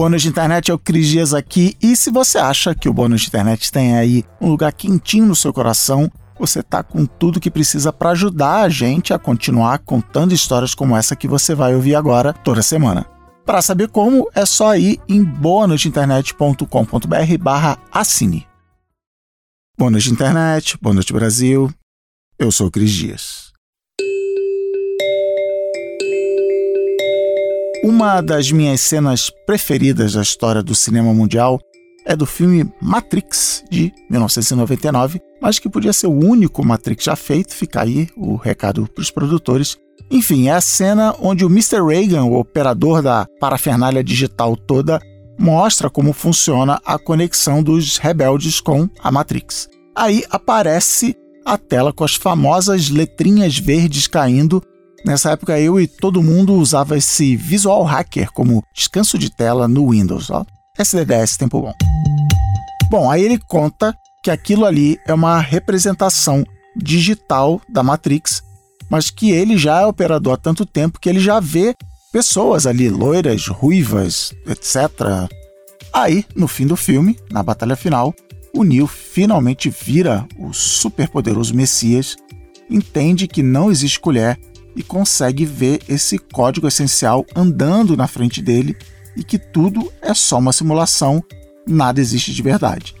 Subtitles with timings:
[0.00, 3.20] Bônus de Internet é o Cris Dias aqui e se você acha que o Bônus
[3.20, 7.50] de Internet tem aí um lugar quentinho no seu coração, você tá com tudo que
[7.50, 11.96] precisa para ajudar a gente a continuar contando histórias como essa que você vai ouvir
[11.96, 13.04] agora toda semana.
[13.44, 18.46] Para saber como, é só ir em bonusinternet.com.br barra assine.
[19.78, 21.70] Bônus de Internet, Bônus de Brasil,
[22.38, 23.49] eu sou o Cris Dias.
[27.82, 31.58] Uma das minhas cenas preferidas da história do cinema mundial
[32.04, 37.54] é do filme Matrix, de 1999, mas que podia ser o único Matrix já feito,
[37.54, 39.78] fica aí o recado para os produtores.
[40.10, 41.82] Enfim, é a cena onde o Mr.
[41.82, 45.00] Reagan, o operador da parafernália digital toda,
[45.38, 49.70] mostra como funciona a conexão dos rebeldes com a Matrix.
[49.96, 51.16] Aí aparece
[51.46, 54.62] a tela com as famosas letrinhas verdes caindo
[55.04, 59.90] Nessa época eu e todo mundo usava esse Visual Hacker como descanso de tela no
[59.90, 60.30] Windows.
[60.30, 60.44] Ó.
[60.78, 61.74] SDDS, tempo bom.
[62.90, 66.44] Bom, aí ele conta que aquilo ali é uma representação
[66.76, 68.42] digital da Matrix,
[68.90, 71.74] mas que ele já é operador há tanto tempo que ele já vê
[72.12, 75.28] pessoas ali, loiras, ruivas, etc.
[75.92, 78.14] Aí, no fim do filme, na batalha final,
[78.54, 82.16] o Neo finalmente vira o superpoderoso Messias,
[82.68, 84.38] entende que não existe colher
[84.74, 88.76] e consegue ver esse código essencial andando na frente dele
[89.16, 91.22] e que tudo é só uma simulação,
[91.66, 92.94] nada existe de verdade.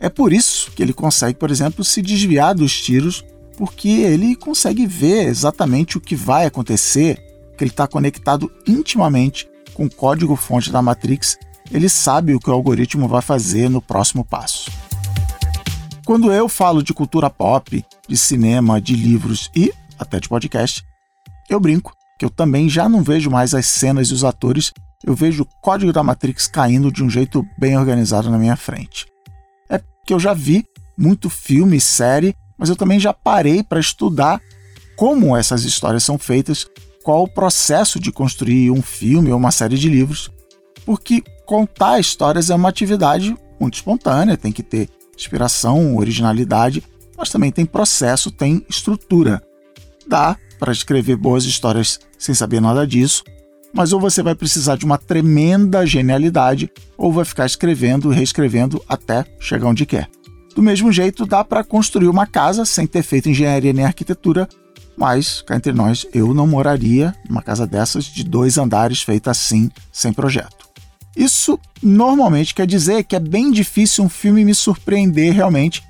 [0.00, 3.24] É por isso que ele consegue, por exemplo, se desviar dos tiros,
[3.56, 7.16] porque ele consegue ver exatamente o que vai acontecer,
[7.56, 11.38] que ele está conectado intimamente com o código-fonte da Matrix,
[11.70, 14.70] ele sabe o que o algoritmo vai fazer no próximo passo.
[16.04, 20.84] Quando eu falo de cultura pop, de cinema, de livros e até de podcast,
[21.48, 24.72] eu brinco que eu também já não vejo mais as cenas e os atores,
[25.04, 29.06] eu vejo o código da Matrix caindo de um jeito bem organizado na minha frente.
[29.68, 30.64] É que eu já vi
[30.96, 34.40] muito filme e série, mas eu também já parei para estudar
[34.96, 36.66] como essas histórias são feitas,
[37.04, 40.30] qual o processo de construir um filme ou uma série de livros,
[40.86, 46.82] porque contar histórias é uma atividade muito espontânea, tem que ter inspiração, originalidade,
[47.16, 49.42] mas também tem processo, tem estrutura.
[50.06, 53.24] Dá para escrever boas histórias sem saber nada disso,
[53.72, 58.82] mas ou você vai precisar de uma tremenda genialidade, ou vai ficar escrevendo e reescrevendo
[58.88, 60.08] até chegar onde quer.
[60.54, 64.48] Do mesmo jeito, dá para construir uma casa sem ter feito engenharia nem arquitetura,
[64.96, 69.70] mas, cá entre nós, eu não moraria numa casa dessas de dois andares feita assim,
[69.92, 70.66] sem projeto.
[71.14, 75.82] Isso normalmente quer dizer que é bem difícil um filme me surpreender realmente,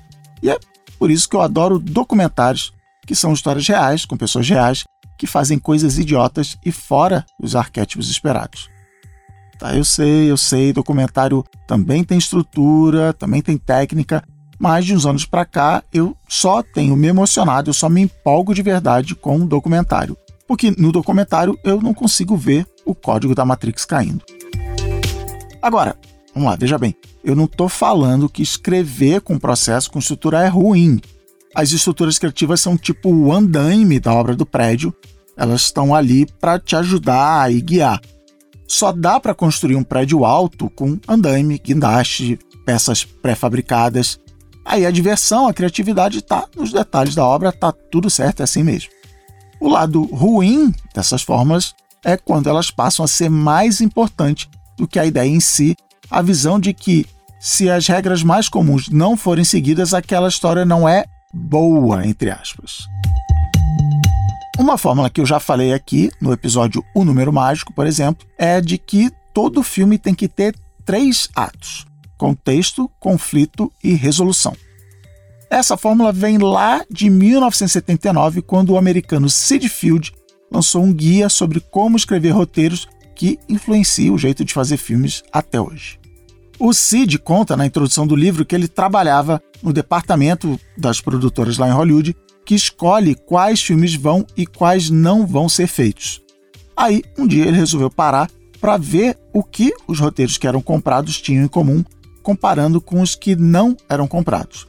[0.43, 0.59] e é
[0.99, 2.73] por isso que eu adoro documentários
[3.07, 4.83] que são histórias reais, com pessoas reais,
[5.17, 8.69] que fazem coisas idiotas e fora dos arquétipos esperados.
[9.57, 14.23] Tá, eu sei, eu sei, documentário também tem estrutura, também tem técnica,
[14.59, 18.53] mas de uns anos para cá eu só tenho me emocionado, eu só me empolgo
[18.53, 20.15] de verdade com um documentário.
[20.47, 24.23] Porque no documentário eu não consigo ver o código da Matrix caindo.
[25.61, 25.97] Agora,
[26.33, 30.47] vamos lá, veja bem, eu não estou falando que escrever com processo com estrutura é
[30.47, 31.01] ruim.
[31.57, 34.93] As estruturas criativas são tipo o andaime da obra do prédio,
[35.35, 37.99] elas estão ali para te ajudar e guiar.
[38.67, 44.19] Só dá para construir um prédio alto com andaime, guindaste, peças pré-fabricadas.
[44.63, 48.61] Aí a diversão, a criatividade está nos detalhes da obra, tá tudo certo, é assim
[48.61, 48.91] mesmo.
[49.59, 51.73] O lado ruim dessas fórmulas
[52.05, 54.47] é quando elas passam a ser mais importante
[54.77, 55.75] do que a ideia em si,
[56.07, 57.07] a visão de que
[57.39, 61.03] se as regras mais comuns não forem seguidas, aquela história não é
[61.37, 62.87] boa, entre aspas.
[64.57, 68.59] Uma fórmula que eu já falei aqui no episódio O Número Mágico, por exemplo, é
[68.59, 71.85] de que todo filme tem que ter três atos:
[72.17, 74.55] contexto, conflito e resolução.
[75.49, 80.11] Essa fórmula vem lá de 1979, quando o americano Sid Field
[80.51, 85.61] lançou um guia sobre como escrever roteiros que influencia o jeito de fazer filmes até
[85.61, 85.99] hoje.
[86.59, 91.67] O Sid conta na introdução do livro que ele trabalhava no departamento das produtoras lá
[91.67, 96.21] em Hollywood que escolhe quais filmes vão e quais não vão ser feitos.
[96.75, 101.21] Aí, um dia ele resolveu parar para ver o que os roteiros que eram comprados
[101.21, 101.83] tinham em comum,
[102.23, 104.65] comparando com os que não eram comprados.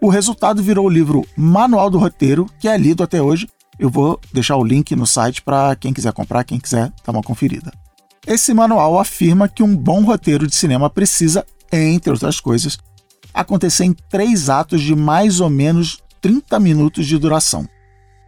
[0.00, 3.48] O resultado virou o livro Manual do Roteiro, que é lido até hoje.
[3.78, 7.22] Eu vou deixar o link no site para quem quiser comprar, quem quiser dar uma
[7.22, 7.72] conferida.
[8.26, 12.76] Esse manual afirma que um bom roteiro de cinema precisa, entre outras coisas,
[13.32, 17.68] acontecer em três atos de mais ou menos 30 minutos de duração.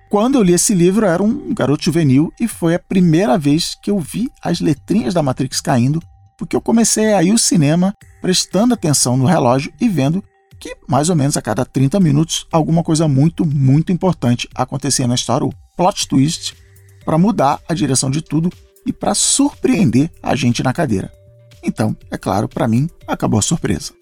[0.09, 3.75] Quando eu li esse livro, eu era um garoto juvenil e foi a primeira vez
[3.83, 6.01] que eu vi as letrinhas da Matrix caindo
[6.39, 7.93] porque eu comecei a ir ao cinema
[8.23, 10.23] prestando atenção no relógio e vendo
[10.61, 15.17] que mais ou menos a cada 30 minutos alguma coisa muito, muito importante acontecia na
[15.17, 16.57] história, o plot twist,
[17.05, 18.51] para mudar a direção de tudo
[18.87, 21.13] e para surpreender a gente na cadeira.
[21.63, 23.93] Então, é claro, para mim, acabou a surpresa.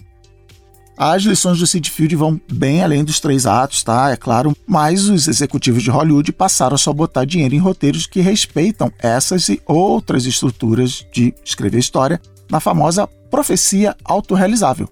[0.97, 4.11] As lições do Sid Field vão bem além dos três atos, tá?
[4.11, 8.21] É claro, mas os executivos de Hollywood passaram a só botar dinheiro em roteiros que
[8.21, 12.21] respeitam essas e outras estruturas de escrever história
[12.51, 14.89] na famosa profecia autorrealizável.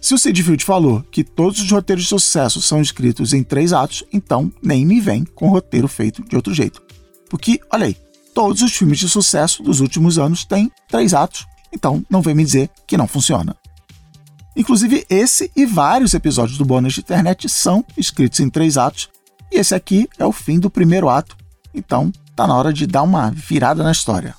[0.00, 3.74] Se o Sid Field falou que todos os roteiros de sucesso são escritos em três
[3.74, 6.80] atos, então nem me vem com roteiro feito de outro jeito.
[7.28, 7.96] Porque, olha aí,
[8.36, 12.44] todos os filmes de sucesso dos últimos anos têm três atos, então não vem me
[12.44, 13.56] dizer que não funciona.
[14.54, 19.08] Inclusive, esse e vários episódios do Bônus de Internet são escritos em três atos,
[19.50, 21.34] e esse aqui é o fim do primeiro ato,
[21.72, 24.34] então tá na hora de dar uma virada na história.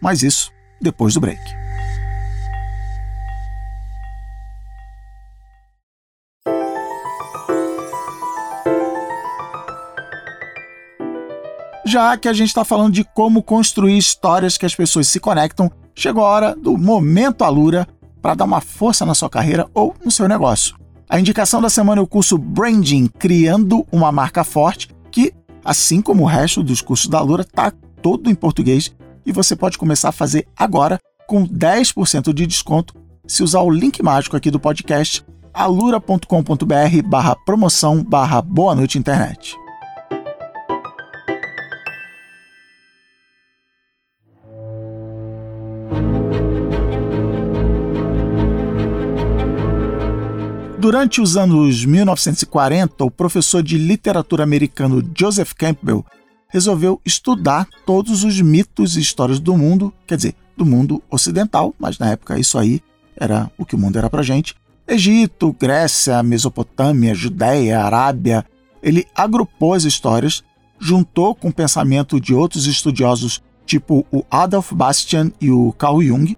[0.00, 0.50] Mas isso
[0.80, 1.63] depois do break.
[11.94, 15.70] Já que a gente está falando de como construir histórias que as pessoas se conectam,
[15.94, 17.86] chegou a hora do Momento Alura
[18.20, 20.74] para dar uma força na sua carreira ou no seu negócio.
[21.08, 25.32] A indicação da semana é o curso Branding Criando uma Marca Forte, que,
[25.64, 28.92] assim como o resto dos cursos da Alura, está todo em português
[29.24, 30.98] e você pode começar a fazer agora
[31.28, 32.92] com 10% de desconto
[33.24, 39.56] se usar o link mágico aqui do podcast alura.com.br barra promoção barra boa noite internet.
[50.84, 56.04] Durante os anos 1940, o professor de literatura americano Joseph Campbell
[56.46, 61.98] resolveu estudar todos os mitos e histórias do mundo, quer dizer, do mundo ocidental, mas
[61.98, 62.82] na época isso aí
[63.16, 64.54] era o que o mundo era pra gente.
[64.86, 68.44] Egito, Grécia, Mesopotâmia, Judéia, Arábia.
[68.82, 70.44] Ele agrupou as histórias,
[70.78, 76.36] juntou com o pensamento de outros estudiosos, tipo o Adolf Bastian e o Carl Jung,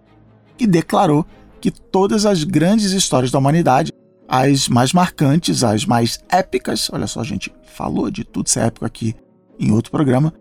[0.57, 1.27] e declarou
[1.61, 3.91] que todas as grandes histórias da humanidade
[4.29, 6.89] as mais marcantes, as mais épicas.
[6.93, 9.15] Olha só, a gente falou de tudo isso é épico aqui
[9.59, 10.33] em outro programa.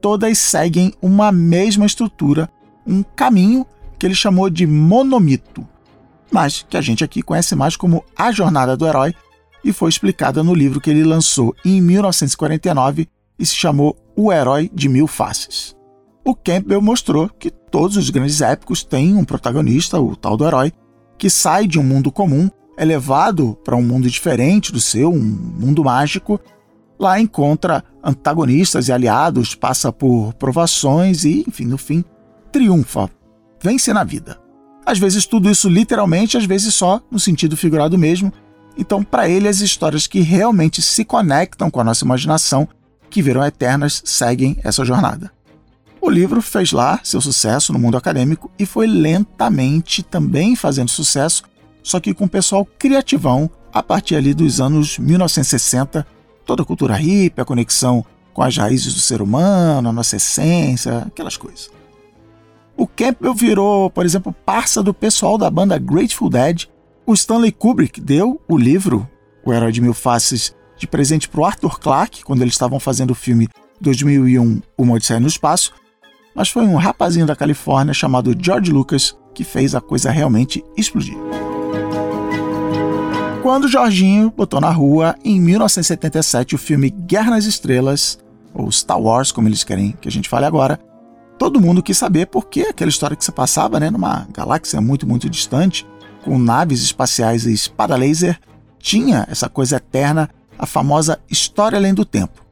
[0.00, 2.48] Todas seguem uma mesma estrutura,
[2.86, 3.66] um caminho
[3.98, 5.66] que ele chamou de monomito,
[6.32, 9.14] mas que a gente aqui conhece mais como A Jornada do Herói
[9.62, 14.70] e foi explicada no livro que ele lançou em 1949 e se chamou O Herói
[14.72, 15.76] de Mil Faces.
[16.24, 20.72] O Campbell mostrou que todos os grandes épicos têm um protagonista, o tal do herói,
[21.18, 22.50] que sai de um mundo comum
[22.80, 26.40] é levado para um mundo diferente do seu, um mundo mágico.
[26.98, 32.02] Lá encontra antagonistas e aliados, passa por provações e, enfim, no fim,
[32.50, 33.10] triunfa,
[33.62, 34.40] vence na vida.
[34.86, 38.32] Às vezes tudo isso literalmente, às vezes só no sentido figurado mesmo.
[38.78, 42.66] Então, para ele, as histórias que realmente se conectam com a nossa imaginação,
[43.10, 45.30] que viram eternas, seguem essa jornada.
[46.00, 51.42] O livro fez lá seu sucesso no mundo acadêmico e foi lentamente também fazendo sucesso
[51.82, 56.06] só que com o pessoal criativão a partir ali dos anos 1960,
[56.44, 60.98] toda a cultura hippie, a conexão com as raízes do ser humano, a nossa essência,
[61.06, 61.70] aquelas coisas.
[62.76, 66.66] O Campbell virou, por exemplo, parça do pessoal da banda Grateful Dead.
[67.06, 69.08] O Stanley Kubrick deu o livro
[69.44, 73.10] O Herói de Mil Faces de presente para o Arthur Clarke quando eles estavam fazendo
[73.10, 73.48] o filme
[73.80, 75.74] 2001 Uma Odisseia no Espaço,
[76.34, 81.18] mas foi um rapazinho da Califórnia chamado George Lucas que fez a coisa realmente explodir
[83.42, 88.18] quando Jorginho botou na rua, em 1977, o filme Guerra nas Estrelas,
[88.52, 90.78] ou Star Wars, como eles querem que a gente fale agora,
[91.38, 95.06] todo mundo quis saber por que aquela história que se passava né, numa galáxia muito,
[95.06, 95.86] muito distante,
[96.22, 98.38] com naves espaciais e espada laser,
[98.78, 100.28] tinha essa coisa eterna,
[100.58, 102.44] a famosa história além do tempo.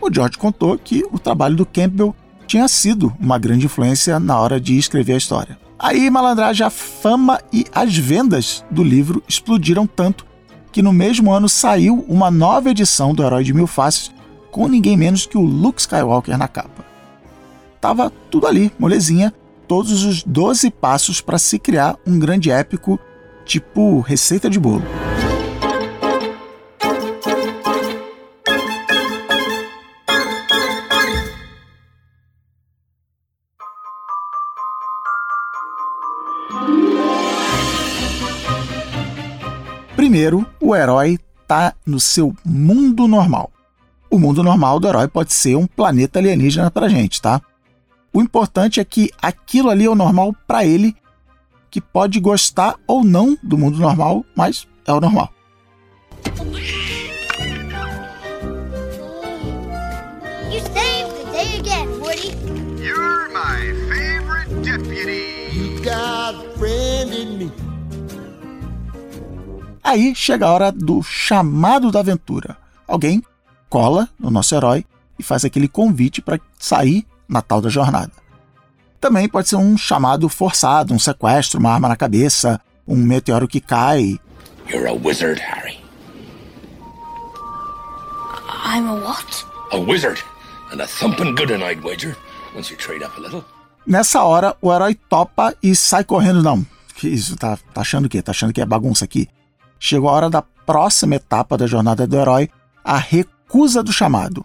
[0.00, 2.16] O George contou que o trabalho do Campbell
[2.46, 5.58] tinha sido uma grande influência na hora de escrever a história.
[5.78, 10.29] Aí, malandragem, a fama e as vendas do livro explodiram tanto
[10.72, 14.10] que no mesmo ano saiu uma nova edição do Herói de Mil Faces
[14.50, 16.84] com ninguém menos que o Luke Skywalker na capa.
[17.80, 19.32] Tava tudo ali, molezinha,
[19.66, 22.98] todos os 12 passos para se criar um grande épico
[23.44, 24.84] tipo receita de bolo.
[40.10, 43.48] Primeiro, o herói está no seu mundo normal.
[44.10, 47.40] O mundo normal do herói pode ser um planeta alienígena para gente, tá?
[48.12, 50.96] O importante é que aquilo ali é o normal para ele
[51.70, 55.32] que pode gostar ou não do mundo normal, mas é o normal.
[60.50, 62.34] You saved the day again, Woody.
[62.82, 65.52] You're my favorite deputy.
[65.52, 67.69] You got a friend in me.
[69.82, 72.56] Aí chega a hora do chamado da aventura.
[72.86, 73.22] Alguém
[73.68, 74.84] cola no nosso herói
[75.18, 78.12] e faz aquele convite para sair na tal da jornada.
[79.00, 83.60] Também pode ser um chamado forçado, um sequestro, uma arma na cabeça, um meteoro que
[83.60, 84.18] cai.
[84.68, 85.78] You're a wizard, Harry.
[88.64, 89.44] I'm a what?
[89.72, 90.22] A wizard.
[90.72, 92.16] And a thumping good one, I'd wager,
[92.54, 93.44] once you trade up a little.
[93.86, 96.42] Nessa hora, o herói topa e sai correndo.
[96.42, 97.36] Não, que isso?
[97.36, 98.22] Tá, tá achando o quê?
[98.22, 99.28] Tá achando que é bagunça aqui?
[99.82, 102.50] Chegou a hora da próxima etapa da jornada do herói,
[102.84, 104.44] a recusa do chamado.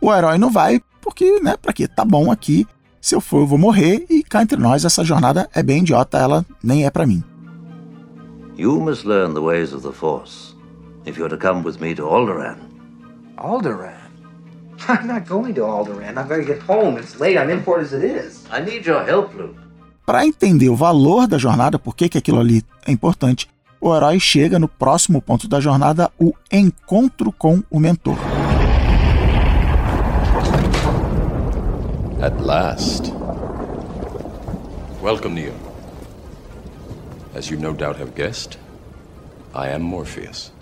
[0.00, 1.86] O herói não vai porque, né, pra quê?
[1.86, 2.66] Tá bom aqui,
[3.00, 6.18] se eu for, eu vou morrer, e cá entre nós, essa jornada é bem idiota,
[6.18, 7.22] ela nem é para mim.
[8.56, 10.54] You must learn the ways of the Force
[11.06, 12.58] if you're to come with me to Alderaan.
[13.38, 14.10] Alderaan?
[14.88, 16.18] I'm not going to Alderaan.
[16.18, 16.98] I've got to get home.
[16.98, 17.38] It's late.
[17.38, 18.44] I'm in port as it is.
[18.50, 19.56] I need your help, Luke.
[20.04, 23.48] Para entender o valor da jornada, por que, que aquilo ali é importante,
[23.82, 28.16] o herói chega no próximo ponto da jornada, o encontro com o mentor.
[32.22, 33.12] At last.
[35.02, 35.54] Welcome, Neo.
[37.36, 38.56] As you no doubt have guessed,
[39.52, 40.52] I am Morpheus.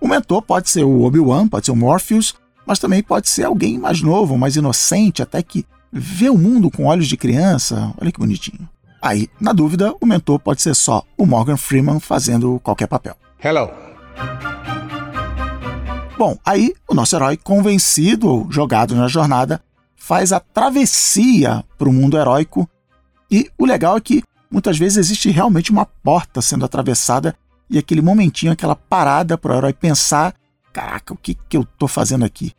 [0.00, 3.78] O mentor pode ser o Obi-Wan, pode ser o Morpheus, mas também pode ser alguém
[3.78, 7.92] mais novo, mais inocente, até que vê o mundo com olhos de criança.
[8.00, 8.66] Olha que bonitinho.
[9.02, 13.16] Aí, na dúvida, o mentor pode ser só o Morgan Freeman fazendo qualquer papel.
[13.42, 13.70] Hello.
[16.18, 19.62] Bom, aí o nosso herói, convencido ou jogado na jornada,
[19.96, 22.68] faz a travessia para o mundo heróico.
[23.30, 27.34] E o legal é que muitas vezes existe realmente uma porta sendo atravessada
[27.70, 30.34] e aquele momentinho, aquela parada para o herói pensar:
[30.74, 32.52] caraca, o que, que eu estou fazendo aqui?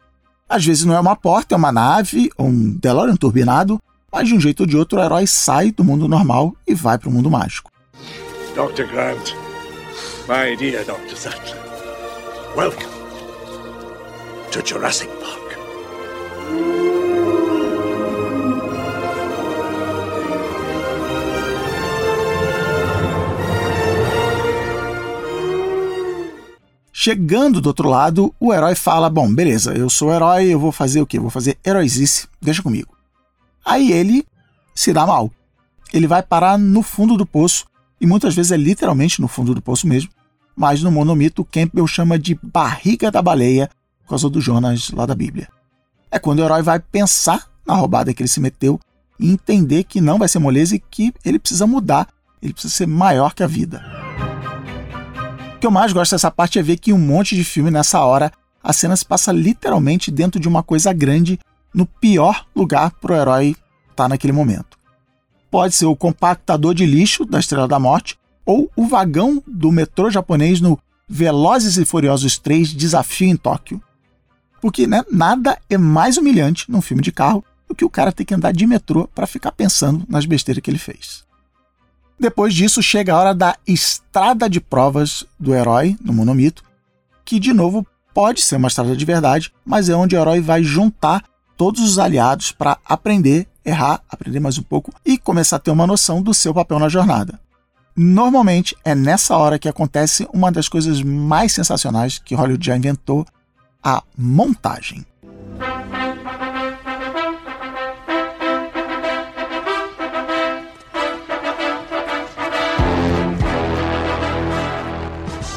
[0.49, 3.79] Às vezes não é uma porta, é uma nave ou um DeLorean turbinado,
[4.11, 6.97] mas de um jeito ou de outro o herói sai do mundo normal e vai
[6.97, 7.71] para o mundo mágico.
[8.53, 8.83] Dr.
[8.91, 9.33] Grant,
[10.27, 11.15] my dear Dr.
[11.15, 11.57] Sattler,
[12.55, 12.85] welcome
[14.51, 15.41] to Jurassic Park.
[26.93, 30.71] Chegando do outro lado, o herói fala: Bom, beleza, eu sou o herói, eu vou
[30.71, 31.17] fazer o quê?
[31.17, 33.00] vou fazer heroisice, deixa comigo.
[33.63, 34.25] Aí ele
[34.73, 35.31] se dá mal.
[35.93, 37.65] Ele vai parar no fundo do poço,
[37.99, 40.09] e muitas vezes é literalmente no fundo do poço mesmo,
[40.55, 43.69] mas no monomito Campbell chama de barriga da baleia
[44.03, 45.47] por causa do Jonas lá da Bíblia.
[46.09, 48.79] É quando o herói vai pensar na roubada que ele se meteu
[49.19, 52.07] e entender que não vai ser moleza e que ele precisa mudar,
[52.41, 54.01] ele precisa ser maior que a vida
[55.61, 58.31] que eu mais gosto dessa parte é ver que um monte de filme nessa hora
[58.63, 61.39] a cena se passa literalmente dentro de uma coisa grande
[61.73, 64.77] no pior lugar para o herói estar tá naquele momento.
[65.49, 70.09] Pode ser o compactador de lixo da Estrela da Morte ou o vagão do metrô
[70.09, 73.81] japonês no Velozes e Furiosos 3 Desafio em Tóquio.
[74.61, 78.25] Porque né, nada é mais humilhante num filme de carro do que o cara ter
[78.25, 81.25] que andar de metrô para ficar pensando nas besteiras que ele fez.
[82.19, 86.63] Depois disso, chega a hora da estrada de provas do herói no Monomito,
[87.25, 90.63] que de novo pode ser uma estrada de verdade, mas é onde o herói vai
[90.63, 91.23] juntar
[91.61, 95.85] todos os aliados para aprender, errar, aprender mais um pouco e começar a ter uma
[95.85, 97.39] noção do seu papel na jornada.
[97.95, 103.27] Normalmente é nessa hora que acontece uma das coisas mais sensacionais que Hollywood já inventou,
[103.83, 105.05] a montagem.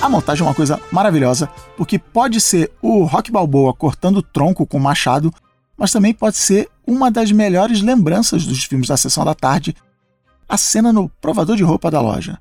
[0.03, 4.79] A montagem é uma coisa maravilhosa, porque pode ser o Rock Balboa cortando tronco com
[4.79, 5.33] machado,
[5.76, 9.75] mas também pode ser uma das melhores lembranças dos filmes da sessão da tarde,
[10.49, 12.38] a cena no provador de roupa da loja.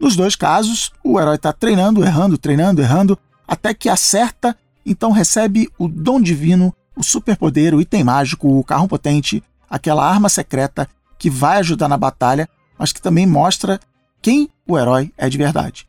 [0.00, 5.68] Nos dois casos, o herói está treinando, errando, treinando, errando, até que acerta, então recebe
[5.78, 10.88] o dom divino, o superpoder, o item mágico, o carro potente, aquela arma secreta
[11.18, 13.80] que vai ajudar na batalha, mas que também mostra
[14.20, 15.86] quem o herói é de verdade.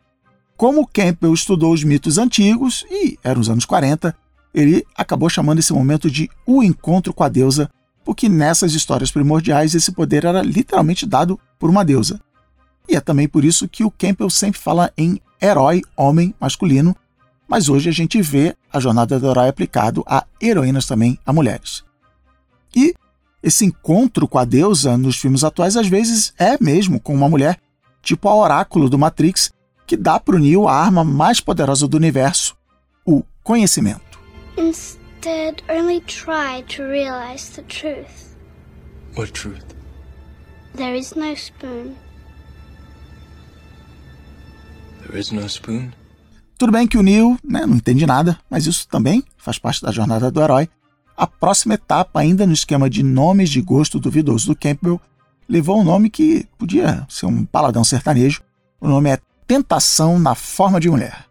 [0.55, 4.15] Como Campbell estudou os mitos antigos, e eram os anos 40,
[4.55, 7.69] ele acabou chamando esse momento de o encontro com a deusa,
[8.05, 12.21] porque nessas histórias primordiais esse poder era literalmente dado por uma deusa.
[12.87, 16.95] E é também por isso que o Campbell sempre fala em herói, homem, masculino,
[17.47, 21.83] mas hoje a gente vê a jornada do herói aplicado a heroínas também, a mulheres.
[22.73, 22.95] E
[23.43, 27.59] esse encontro com a deusa nos filmes atuais às vezes é mesmo com uma mulher
[28.01, 29.51] tipo a oráculo do Matrix,
[29.85, 32.55] que dá para o Neo a arma mais poderosa do universo,
[33.05, 34.04] o conhecimento.
[34.57, 38.35] Instead, only try to realize the truth.
[39.15, 39.75] What truth?
[40.75, 41.95] There is no spoon.
[45.01, 45.93] There is no spoon?
[46.57, 49.91] Tudo bem que o Neo né, não entende nada, mas isso também faz parte da
[49.91, 50.69] jornada do herói.
[51.17, 54.99] A próxima etapa, ainda no esquema de nomes de gosto duvidoso do Campbell,
[55.47, 58.41] levou um nome que podia ser um paladão sertanejo.
[58.79, 61.24] O nome é Tentação na Forma de Mulher.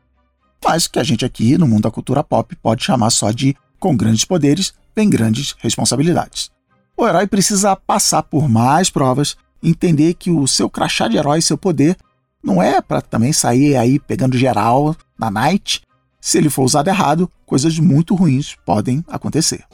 [0.65, 3.95] Mas que a gente aqui, no mundo da cultura pop, pode chamar só de Com
[3.95, 6.51] grandes poderes, vem grandes responsabilidades.
[6.97, 11.59] O herói precisa passar por mais provas, entender que o seu crachá de herói, seu
[11.59, 11.97] poder,
[12.43, 15.83] não é para também sair aí pegando geral na night.
[16.21, 19.65] Se ele for usado errado, coisas muito ruins podem acontecer.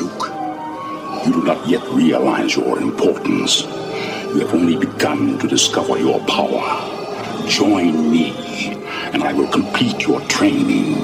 [0.00, 0.30] Luke,
[1.26, 3.66] you do not yet realize your importance.
[4.34, 6.62] You have only begun to discover your power.
[7.48, 8.32] Join me,
[9.12, 10.94] and I will complete your training.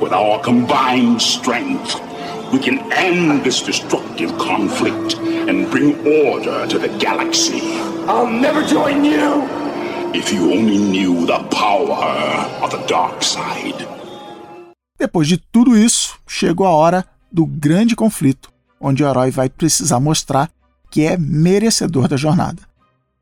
[0.00, 2.00] With our combined strength,
[2.52, 5.14] we can end this destructive conflict
[5.48, 7.60] and bring order to the galaxy.
[8.06, 9.48] I'll never join you!
[10.14, 12.04] If you only knew the power
[12.62, 13.86] of the dark side.
[14.98, 19.98] Depois de tudo isso, chegou a hora do grande conflito, onde o herói vai precisar
[19.98, 20.50] mostrar
[20.90, 22.62] que é merecedor da jornada.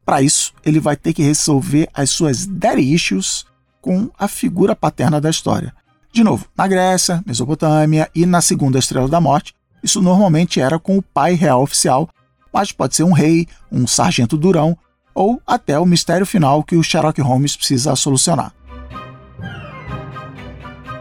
[0.05, 3.47] Para isso, ele vai ter que resolver as suas daddy issues
[3.81, 5.75] com a figura paterna da história.
[6.13, 10.99] De novo, na Grécia, Mesopotâmia e na Segunda Estrela da Morte, isso normalmente era com
[10.99, 12.09] o pai real oficial,
[12.53, 14.77] mas pode ser um rei, um sargento durão
[15.15, 18.53] ou até o mistério final que o Sherlock Holmes precisa solucionar.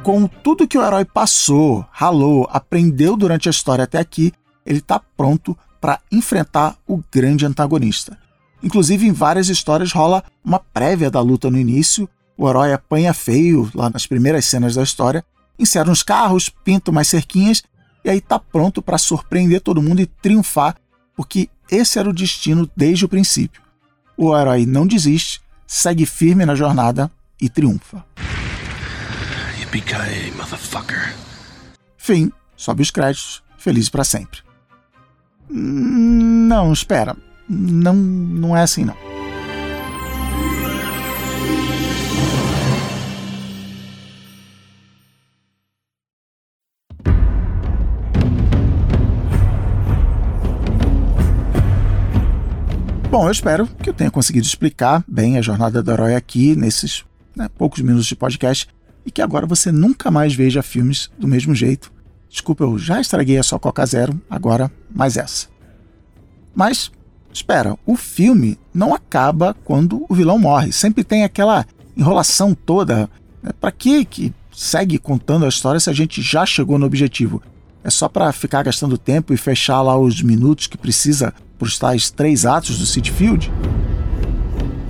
[0.03, 4.31] Com tudo que o herói passou, ralou, aprendeu durante a história até aqui,
[4.65, 8.17] ele está pronto para enfrentar o grande antagonista.
[8.61, 13.69] Inclusive, em várias histórias rola uma prévia da luta no início, o herói apanha feio
[13.75, 15.25] lá nas primeiras cenas da história,
[15.59, 17.61] insere uns carros, pinta umas cerquinhas
[18.01, 20.77] e aí tá pronto para surpreender todo mundo e triunfar,
[21.17, 23.61] porque esse era o destino desde o princípio.
[24.15, 28.05] O herói não desiste, segue firme na jornada e triunfa.
[31.97, 34.39] Fim, sobe os créditos, feliz para sempre.
[35.49, 37.17] Não, espera.
[37.49, 39.08] Não, não é assim não.
[53.09, 57.03] Bom, eu espero que eu tenha conseguido explicar bem a jornada do herói aqui nesses
[57.35, 58.67] né, poucos minutos de podcast
[59.03, 61.91] e que agora você nunca mais veja filmes do mesmo jeito.
[62.29, 65.47] Desculpa, eu já estraguei a sua Coca Zero, agora mais essa.
[66.53, 66.91] Mas,
[67.33, 70.71] espera, o filme não acaba quando o vilão morre.
[70.71, 71.65] Sempre tem aquela
[71.97, 73.09] enrolação toda.
[73.41, 73.49] Né?
[73.59, 77.41] Para que que segue contando a história se a gente já chegou no objetivo?
[77.83, 81.77] É só para ficar gastando tempo e fechar lá os minutos que precisa para os
[81.77, 83.51] tais três atos do City Field?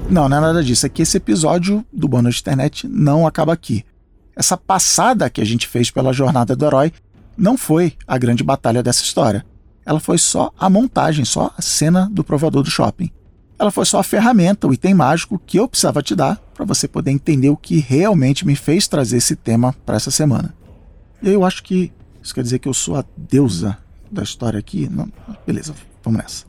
[0.09, 0.85] Não, não é nada disso.
[0.85, 3.85] É que esse episódio do Bônus Internet não acaba aqui.
[4.35, 6.91] Essa passada que a gente fez pela jornada do herói
[7.37, 9.45] não foi a grande batalha dessa história.
[9.85, 13.11] Ela foi só a montagem, só a cena do provador do shopping.
[13.57, 16.87] Ela foi só a ferramenta, o item mágico que eu precisava te dar para você
[16.87, 20.53] poder entender o que realmente me fez trazer esse tema para essa semana.
[21.21, 23.77] E eu acho que isso quer dizer que eu sou a deusa
[24.11, 24.89] da história aqui?
[24.89, 25.11] Não,
[25.45, 26.45] beleza, vamos nessa.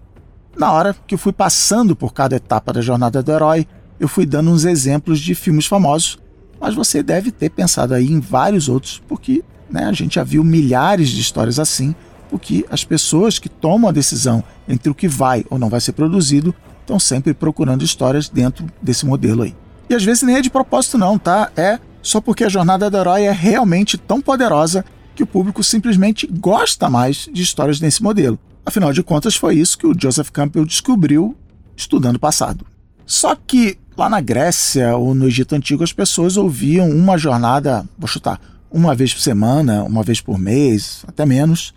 [0.57, 3.67] Na hora que eu fui passando por cada etapa da jornada do herói,
[3.99, 6.19] eu fui dando uns exemplos de filmes famosos,
[6.61, 10.43] mas você deve ter pensado aí em vários outros, porque né, a gente já viu
[10.43, 11.95] milhares de histórias assim,
[12.29, 15.93] porque as pessoas que tomam a decisão entre o que vai ou não vai ser
[15.93, 19.55] produzido estão sempre procurando histórias dentro desse modelo aí.
[19.89, 21.51] E às vezes nem é de propósito não, tá?
[21.57, 24.85] É só porque a jornada do herói é realmente tão poderosa
[25.21, 28.39] que o público simplesmente gosta mais de histórias nesse modelo.
[28.65, 31.37] Afinal de contas, foi isso que o Joseph Campbell descobriu
[31.77, 32.67] estudando o passado.
[33.05, 38.09] Só que lá na Grécia ou no Egito Antigo, as pessoas ouviam uma jornada, vou
[38.09, 41.75] chutar, uma vez por semana, uma vez por mês, até menos.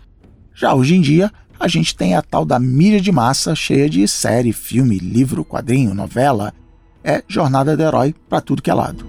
[0.54, 1.30] Já hoje em dia,
[1.60, 5.92] a gente tem a tal da mídia de massa cheia de série, filme, livro, quadrinho,
[5.92, 6.54] novela.
[7.02, 9.04] É jornada do herói para tudo que é lado.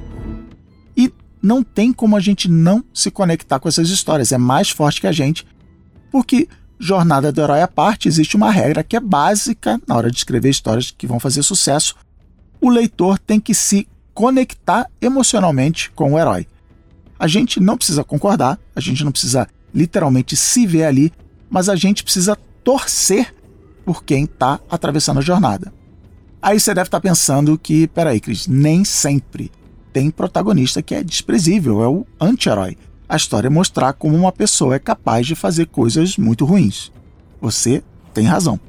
[1.45, 5.05] Não tem como a gente não se conectar com essas histórias, é mais forte que
[5.05, 5.45] a gente,
[6.11, 10.17] porque jornada do herói à parte, existe uma regra que é básica na hora de
[10.17, 11.95] escrever histórias que vão fazer sucesso.
[12.59, 16.47] O leitor tem que se conectar emocionalmente com o herói.
[17.19, 21.13] A gente não precisa concordar, a gente não precisa literalmente se ver ali,
[21.47, 23.31] mas a gente precisa torcer
[23.85, 25.71] por quem está atravessando a jornada.
[26.41, 29.51] Aí você deve estar pensando que, peraí, Cris, nem sempre
[29.95, 32.75] tem protagonista que é desprezível, é o anti-herói.
[33.07, 36.91] A história é mostrar como uma pessoa é capaz de fazer coisas muito ruins.
[37.39, 37.81] Você
[38.13, 38.59] tem razão.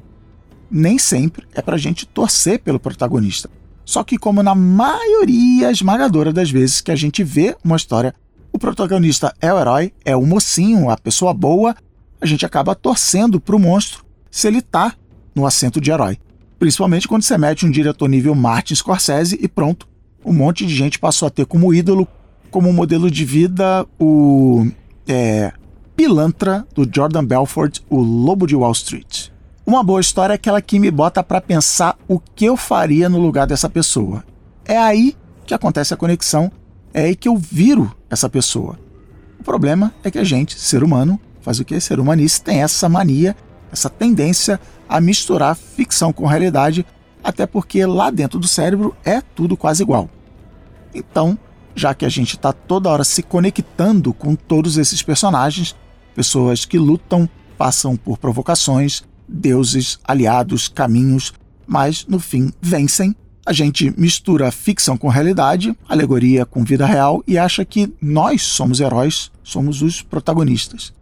[0.71, 3.49] Nem sempre é pra gente torcer pelo protagonista.
[3.83, 8.15] Só que, como na maioria esmagadora das vezes que a gente vê uma história,
[8.53, 11.75] o protagonista é o herói, é o mocinho, a pessoa boa,
[12.21, 14.93] a gente acaba torcendo pro monstro se ele tá
[15.35, 16.17] no assento de herói.
[16.57, 19.89] Principalmente quando você mete um diretor nível Martin Scorsese e pronto,
[20.27, 22.05] um monte de gente passou a ter como ídolo,
[22.51, 24.67] como modelo de vida, o
[25.07, 25.53] é,
[25.95, 29.29] pilantra do Jordan Belfort, o Lobo de Wall Street.
[29.65, 33.19] Uma boa história é aquela que me bota para pensar o que eu faria no
[33.19, 34.23] lugar dessa pessoa.
[34.65, 36.51] É aí que acontece a conexão,
[36.93, 38.77] é aí que eu viro essa pessoa.
[39.39, 41.79] O problema é que a gente, ser humano, faz o que?
[41.79, 43.33] Ser humanista tem essa mania,
[43.71, 44.59] essa tendência
[44.89, 46.85] a misturar ficção com realidade,
[47.23, 50.09] até porque lá dentro do cérebro é tudo quase igual.
[50.93, 51.37] Então,
[51.75, 55.75] já que a gente está toda hora se conectando com todos esses personagens,
[56.15, 61.33] pessoas que lutam, passam por provocações, deuses, aliados, caminhos,
[61.65, 63.15] mas no fim vencem.
[63.45, 68.79] A gente mistura ficção com realidade, alegoria com vida real e acha que nós somos
[68.79, 70.93] heróis, somos os protagonistas.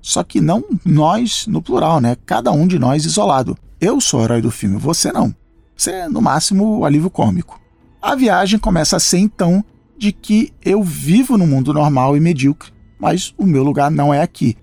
[0.00, 2.16] Só que não nós no plural, né?
[2.24, 3.58] Cada um de nós isolado.
[3.80, 5.34] Eu sou o herói do filme, você não.
[5.76, 7.60] Você é, no máximo, o alívio cômico.
[8.00, 9.64] A viagem começa a ser então
[9.96, 14.22] de que eu vivo no mundo normal e medíocre, mas o meu lugar não é
[14.22, 14.56] aqui.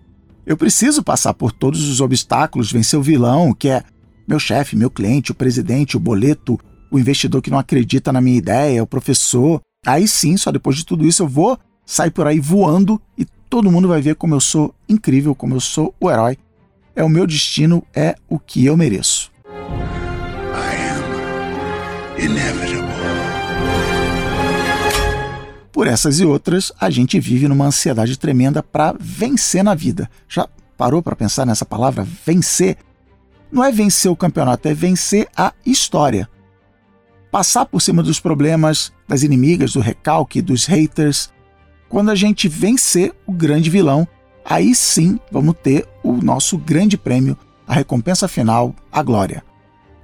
[0.45, 3.83] Eu preciso passar por todos os obstáculos, vencer o vilão, que é
[4.25, 6.57] meu chefe, meu cliente, o presidente, o boleto,
[6.89, 9.59] o investidor que não acredita na minha ideia, o professor.
[9.85, 13.71] Aí sim, só depois de tudo isso eu vou sair por aí voando e todo
[13.71, 16.37] mundo vai ver como eu sou incrível, como eu sou o herói.
[16.95, 19.29] É o meu destino, é o que eu mereço.
[19.47, 20.77] I
[22.17, 23.24] am inevitable.
[25.75, 30.09] Por essas e outras, a gente vive numa ansiedade tremenda para vencer na vida.
[30.25, 32.77] Já parou para pensar nessa palavra vencer?
[33.51, 36.29] Não é vencer o campeonato, é vencer a história.
[37.29, 41.29] Passar por cima dos problemas, das inimigas, do recalque, dos haters.
[41.89, 44.07] Quando a gente vencer o grande vilão,
[44.45, 49.43] aí sim vamos ter o nosso grande prêmio, a recompensa final, a glória.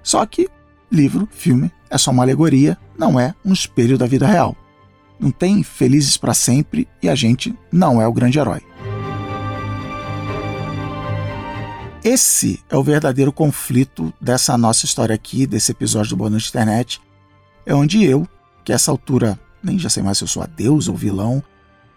[0.04, 0.50] Só que
[0.92, 4.54] livro, filme, é só uma alegoria, não é um espelho da vida real
[5.22, 8.62] não tem felizes para sempre e a gente não é o grande herói.
[12.04, 17.00] Esse é o verdadeiro conflito dessa nossa história aqui, desse episódio do Boa Noite Internet.
[17.64, 18.28] É onde eu,
[18.66, 21.44] que a essa altura nem já sei mais se eu sou a deus ou vilão,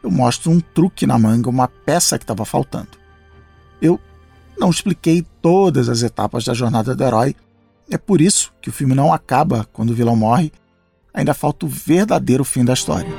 [0.02, 2.90] eu mostro um truque na manga, uma peça que estava faltando.
[3.80, 3.98] Eu
[4.58, 7.34] não expliquei todas as etapas da jornada do herói.
[7.90, 10.52] É por isso que o filme não acaba quando o vilão morre
[11.14, 13.10] ainda falta o verdadeiro fim da história.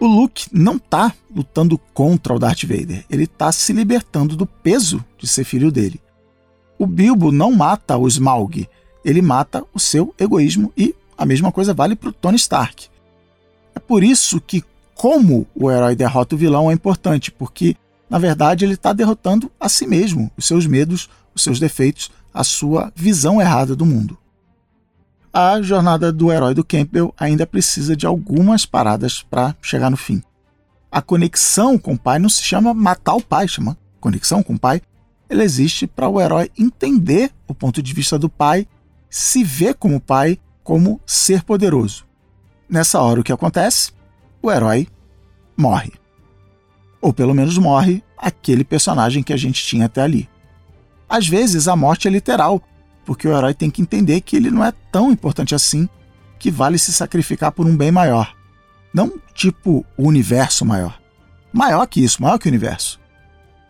[0.00, 5.04] O Luke não está lutando contra o Darth Vader, ele está se libertando do peso
[5.18, 6.00] de ser filho dele.
[6.78, 8.68] O Bilbo não mata o Smaug,
[9.04, 12.88] ele mata o seu egoísmo e a mesma coisa vale para o Tony Stark.
[13.74, 17.76] É por isso que como o herói derrota o vilão é importante, porque
[18.10, 22.42] na verdade ele está derrotando a si mesmo, os seus medos, os seus defeitos, a
[22.42, 24.18] sua visão errada do mundo
[25.32, 30.22] a jornada do herói do Campbell ainda precisa de algumas paradas para chegar no fim.
[30.90, 34.58] A conexão com o pai não se chama matar o pai, chama conexão com o
[34.58, 34.82] pai.
[35.30, 38.68] Ela existe para o herói entender o ponto de vista do pai,
[39.08, 42.04] se ver como pai, como ser poderoso.
[42.68, 43.92] Nessa hora, o que acontece?
[44.42, 44.86] O herói
[45.56, 45.92] morre.
[47.00, 50.28] Ou pelo menos morre aquele personagem que a gente tinha até ali.
[51.08, 52.62] Às vezes a morte é literal,
[53.04, 55.88] porque o herói tem que entender que ele não é tão importante assim,
[56.38, 58.34] que vale se sacrificar por um bem maior.
[58.92, 61.00] Não tipo o universo maior.
[61.52, 63.00] Maior que isso, maior que o universo.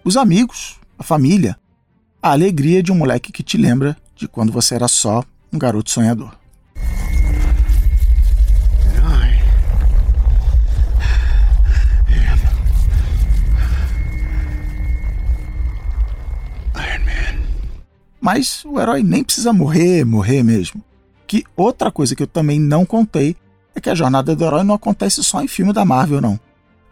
[0.04, 1.56] Os amigos, a família,
[2.22, 5.90] a alegria de um moleque que te lembra de quando você era só um garoto
[5.90, 6.41] sonhador.
[18.22, 20.80] Mas o herói nem precisa morrer, morrer mesmo.
[21.26, 23.35] Que outra coisa que eu também não contei
[23.74, 26.38] é que a jornada do herói não acontece só em filme da Marvel, não.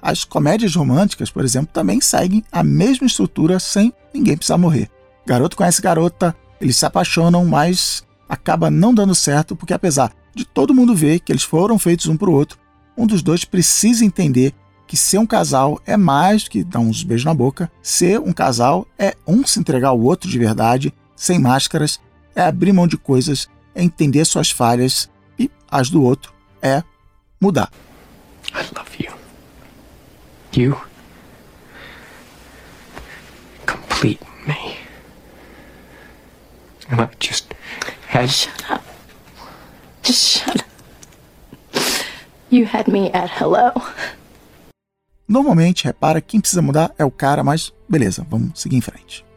[0.02, 4.90] As comédias românticas, por exemplo, também seguem a mesma estrutura sem ninguém precisar morrer.
[5.24, 10.74] Garoto conhece garota, eles se apaixonam, mas acaba não dando certo porque apesar de todo
[10.74, 12.58] mundo ver que eles foram feitos um para o outro,
[12.98, 14.52] um dos dois precisa entender
[14.84, 17.70] que ser um casal é mais do que dar uns beijos na boca.
[17.80, 22.00] Ser um casal é um se entregar ao outro de verdade sem máscaras,
[22.34, 26.82] é abrir mão de coisas, é entender suas falhas e as do outro, é
[27.38, 27.70] mudar.
[28.54, 29.12] I love you.
[30.54, 30.80] You
[33.66, 34.78] complete me.
[36.90, 37.52] And I just
[38.08, 38.30] had.
[38.30, 38.82] Shut up.
[40.02, 40.70] Just shut up.
[42.50, 43.72] You had me at hello.
[45.28, 49.29] Normalmente, repara, quem precisa mudar é o cara, mas beleza, vamos seguir em frente.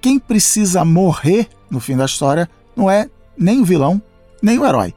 [0.00, 4.00] Quem precisa morrer no fim da história não é nem o vilão,
[4.40, 4.94] nem o herói.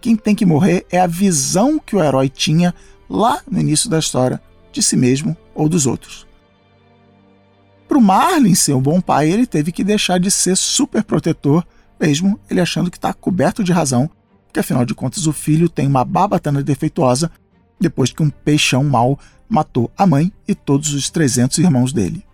[0.00, 2.74] Quem tem que morrer é a visão que o herói tinha
[3.08, 4.40] lá no início da história
[4.72, 6.26] de si mesmo ou dos outros.
[7.86, 11.66] Para o Marlin ser um bom pai, ele teve que deixar de ser super protetor,
[11.98, 14.08] mesmo ele achando que está coberto de razão,
[14.46, 17.30] porque afinal de contas o filho tem uma babatana defeituosa
[17.78, 22.24] depois que um peixão mau matou a mãe e todos os 300 irmãos dele.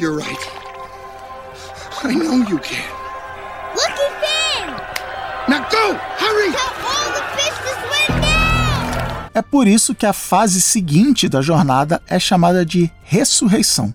[0.00, 0.50] You're right.
[2.04, 2.88] I know you can.
[3.76, 4.74] Lucky Finn!
[5.46, 5.94] Now go!
[6.16, 6.52] Hurry!
[6.52, 9.30] Tell all the fish to swim down!
[9.34, 13.94] É por isso que a fase seguinte da jornada é chamada de ressurreição.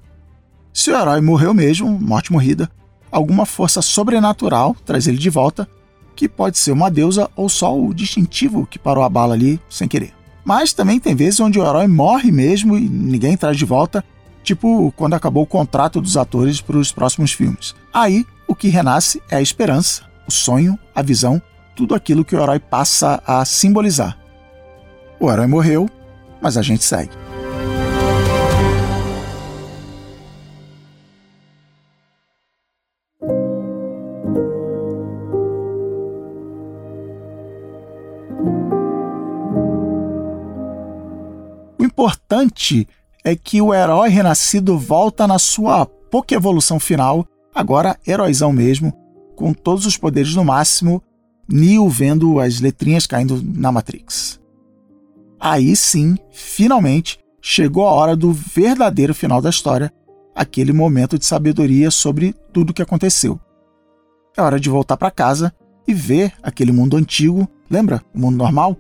[0.72, 2.70] Se o herói morreu mesmo, morte morrida,
[3.12, 5.68] alguma força sobrenatural traz ele de volta,
[6.16, 9.88] que pode ser uma deusa ou só o distintivo que parou a bala ali sem
[9.88, 10.14] querer.
[10.44, 14.06] Mas também tem vezes onde o herói morre mesmo e ninguém traz de volta,
[14.46, 17.76] tipo quando acabou o contrato dos atores para os próximos filmes.
[17.94, 21.42] Aí, o que renasce é a esperança, o sonho, a visão,
[21.76, 24.18] tudo aquilo que o herói passa a simbolizar.
[25.20, 25.90] O herói morreu,
[26.42, 27.12] mas a gente segue.
[41.78, 42.88] O importante
[43.26, 48.94] é que o herói renascido volta na sua pouca evolução final, agora heróizão mesmo,
[49.36, 51.02] com todos os poderes no máximo,
[51.48, 54.40] Neo vendo as letrinhas caindo na Matrix.
[55.40, 59.92] Aí sim, finalmente, chegou a hora do verdadeiro final da história,
[60.36, 63.40] aquele momento de sabedoria sobre tudo o que aconteceu.
[64.38, 65.54] É hora de voltar para casa
[65.88, 68.04] e ver aquele mundo antigo, lembra?
[68.14, 68.78] O mundo normal?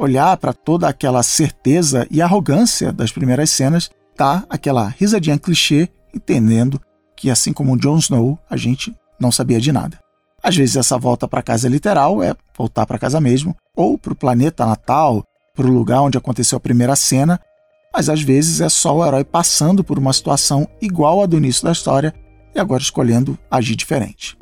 [0.00, 6.80] Olhar para toda aquela certeza e arrogância das primeiras cenas, tá aquela risadinha clichê, entendendo
[7.14, 9.98] que, assim como Jon Snow, a gente não sabia de nada.
[10.42, 14.16] Às vezes essa volta para casa literal é voltar para casa mesmo, ou para o
[14.16, 15.22] planeta natal,
[15.54, 17.38] para o lugar onde aconteceu a primeira cena,
[17.94, 21.62] mas às vezes é só o herói passando por uma situação igual à do início
[21.64, 22.14] da história
[22.54, 24.34] e agora escolhendo agir diferente.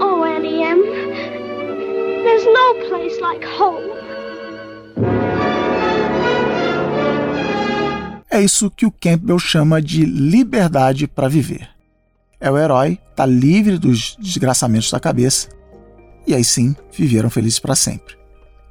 [0.00, 0.24] Oh.
[2.22, 4.09] There's no place like home.
[8.30, 11.68] É isso que o Campbell chama de liberdade para viver.
[12.38, 15.48] É o herói tá livre dos desgraçamentos da cabeça
[16.24, 18.16] e aí sim viveram felizes para sempre.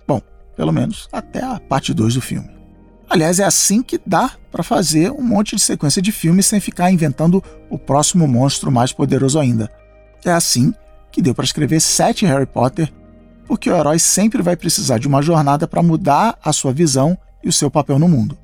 [0.08, 0.22] Bom,
[0.56, 2.50] pelo menos até a parte 2 do filme.
[3.10, 6.90] Aliás, é assim que dá para fazer um monte de sequência de filmes sem ficar
[6.90, 9.70] inventando o próximo monstro mais poderoso ainda.
[10.24, 10.74] É assim
[11.12, 12.94] que deu para escrever sete Harry Potter,
[13.46, 17.50] porque o herói sempre vai precisar de uma jornada para mudar a sua visão e
[17.50, 18.38] o seu papel no mundo.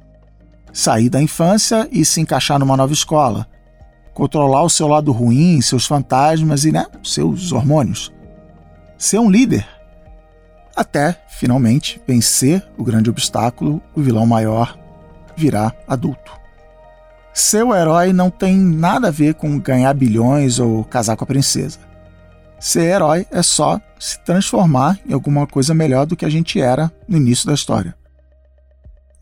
[0.76, 3.48] Sair da infância e se encaixar numa nova escola.
[4.14, 8.12] Controlar o seu lado ruim, seus fantasmas e né, seus hormônios.
[8.98, 9.66] Ser um líder.
[10.76, 14.78] Até, finalmente, vencer o grande obstáculo, o vilão maior,
[15.34, 16.34] virar adulto.
[17.34, 21.28] Ser o herói não tem nada a ver com ganhar bilhões ou casar com a
[21.28, 21.80] princesa.
[22.60, 26.92] Ser herói é só se transformar em alguma coisa melhor do que a gente era
[27.08, 27.96] no início da história.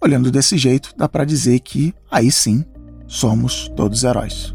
[0.04, 2.66] Olhando desse jeito, dá para dizer que aí sim
[3.08, 4.54] somos todos heróis.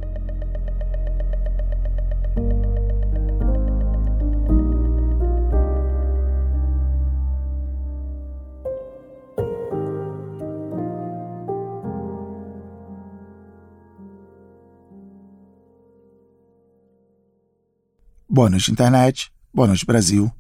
[18.29, 19.33] Boa noite, internet.
[19.51, 20.31] Boa noite, Brasil.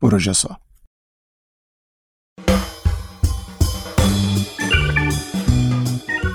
[0.00, 0.60] Por hoje é só.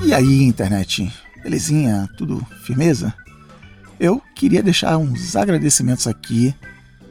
[0.07, 1.11] E aí, internet?
[1.43, 2.07] Belezinha?
[2.17, 3.13] Tudo firmeza?
[3.99, 6.55] Eu queria deixar uns agradecimentos aqui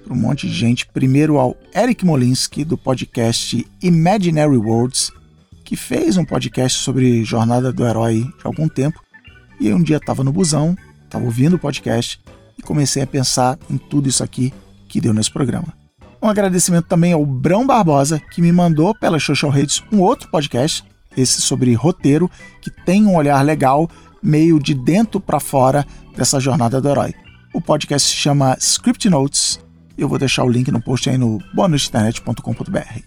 [0.03, 0.87] para um monte de gente.
[0.87, 5.13] Primeiro ao Eric Molinsky, do podcast Imaginary Worlds,
[5.63, 8.99] que fez um podcast sobre Jornada do Herói há algum tempo.
[9.61, 12.19] E aí um dia estava no busão, estava ouvindo o podcast
[12.59, 14.55] e comecei a pensar em tudo isso aqui
[14.89, 15.69] que deu nesse programa.
[16.23, 20.83] Um agradecimento também ao Brão Barbosa, que me mandou pelas social redes um outro podcast,
[21.17, 23.89] esse sobre roteiro, que tem um olhar legal,
[24.23, 27.15] meio de dentro para fora dessa jornada do herói.
[27.53, 29.59] O podcast se chama Script Notes.
[29.97, 33.01] Eu vou deixar o link no post aí no bonusinternet.com.br.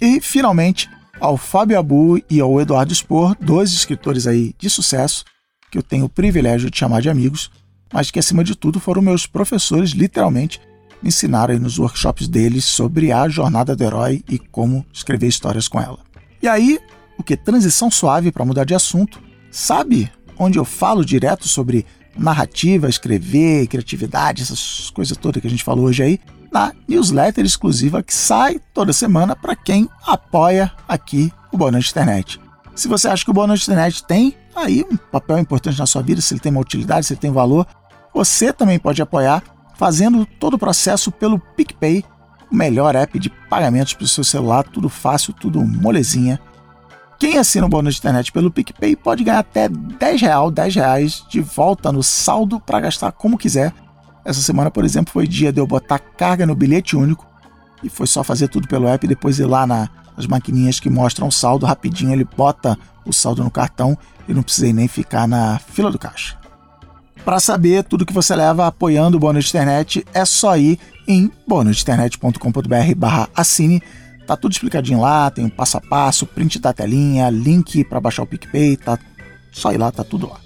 [0.00, 0.88] E, finalmente,
[1.20, 5.24] ao Fábio Abu e ao Eduardo Spor, dois escritores aí de sucesso,
[5.70, 7.50] que eu tenho o privilégio de chamar de amigos,
[7.92, 10.60] mas que, acima de tudo, foram meus professores, literalmente,
[11.02, 15.80] me ensinaram nos workshops deles sobre a jornada do herói e como escrever histórias com
[15.80, 15.98] ela.
[16.42, 16.80] E aí,
[17.18, 17.36] o que?
[17.36, 19.20] Transição suave para mudar de assunto.
[19.50, 21.84] Sabe onde eu falo direto sobre
[22.16, 26.20] narrativa, escrever, criatividade, essas coisas todas que a gente falou hoje aí?
[26.50, 32.40] Na newsletter exclusiva que sai toda semana para quem apoia aqui o Boa Noite Internet.
[32.74, 36.02] Se você acha que o Boa Noite Internet tem aí um papel importante na sua
[36.02, 37.66] vida, se ele tem uma utilidade, se ele tem valor,
[38.14, 39.42] você também pode apoiar
[39.76, 42.04] fazendo todo o processo pelo PicPay,
[42.50, 46.40] o melhor app de pagamentos para o seu celular, tudo fácil, tudo molezinha.
[47.18, 51.24] Quem assina o bônus de internet pelo PicPay pode ganhar até 10 real, 10 reais
[51.28, 53.74] de volta no saldo para gastar como quiser.
[54.24, 57.26] Essa semana, por exemplo, foi dia de eu botar carga no bilhete único
[57.82, 61.28] e foi só fazer tudo pelo app, depois ir lá na, nas maquininhas que mostram
[61.28, 63.96] o saldo rapidinho, ele bota o saldo no cartão
[64.28, 66.39] e não precisei nem ficar na fila do caixa.
[67.24, 71.30] Para saber tudo que você leva apoiando o Bônus de Internet, é só ir em
[71.46, 73.82] bonusinternet.com.br barra assine.
[74.26, 78.22] Tá tudo explicadinho lá, tem um passo a passo, print da telinha, link para baixar
[78.22, 78.98] o PicPay, tá
[79.52, 80.38] só ir lá, tá tudo lá.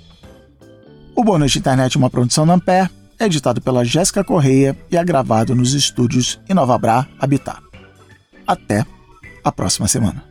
[1.14, 4.96] O Bônus de Internet é uma produção da Ampere, é editado pela Jéssica Correia e
[4.96, 7.60] é gravado nos estúdios Inovabra Habitat.
[8.46, 8.84] Até
[9.44, 10.24] a próxima semana.